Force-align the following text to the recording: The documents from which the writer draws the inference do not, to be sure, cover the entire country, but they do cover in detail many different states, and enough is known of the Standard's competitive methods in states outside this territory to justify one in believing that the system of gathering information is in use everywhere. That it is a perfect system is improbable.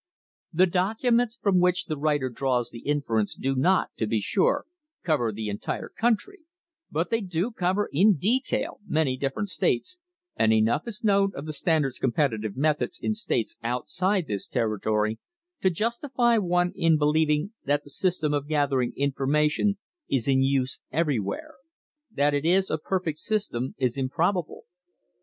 The 0.51 0.65
documents 0.65 1.37
from 1.39 1.59
which 1.59 1.85
the 1.85 1.95
writer 1.95 2.27
draws 2.29 2.71
the 2.71 2.79
inference 2.79 3.35
do 3.35 3.53
not, 3.55 3.91
to 3.97 4.07
be 4.07 4.19
sure, 4.19 4.65
cover 5.03 5.31
the 5.31 5.47
entire 5.47 5.89
country, 5.89 6.39
but 6.89 7.11
they 7.11 7.21
do 7.21 7.51
cover 7.51 7.87
in 7.93 8.15
detail 8.15 8.79
many 8.87 9.15
different 9.15 9.49
states, 9.49 9.99
and 10.35 10.51
enough 10.51 10.87
is 10.87 11.03
known 11.03 11.33
of 11.35 11.45
the 11.45 11.53
Standard's 11.53 11.99
competitive 11.99 12.57
methods 12.57 12.97
in 12.99 13.13
states 13.13 13.57
outside 13.61 14.25
this 14.25 14.47
territory 14.47 15.19
to 15.61 15.69
justify 15.69 16.39
one 16.39 16.71
in 16.73 16.97
believing 16.97 17.53
that 17.65 17.83
the 17.83 17.91
system 17.91 18.33
of 18.33 18.47
gathering 18.47 18.93
information 18.95 19.77
is 20.09 20.27
in 20.27 20.41
use 20.41 20.79
everywhere. 20.91 21.57
That 22.11 22.33
it 22.33 22.43
is 22.43 22.71
a 22.71 22.79
perfect 22.79 23.19
system 23.19 23.75
is 23.77 23.99
improbable. 23.99 24.63